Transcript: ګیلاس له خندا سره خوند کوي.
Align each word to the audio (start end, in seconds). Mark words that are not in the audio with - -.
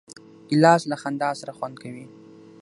ګیلاس 0.49 0.81
له 0.91 0.95
خندا 1.01 1.29
سره 1.39 1.51
خوند 1.57 1.75
کوي. 1.81 2.05